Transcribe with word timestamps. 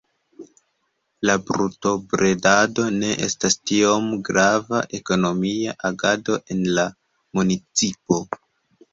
La 1.29 1.33
brutobredado 1.49 2.85
ne 2.95 3.09
estas 3.27 3.57
tiom 3.71 4.07
grava 4.29 4.79
ekonomia 4.99 5.75
agado 5.91 6.39
en 6.55 6.65
la 6.79 6.87
municipo. 7.41 8.19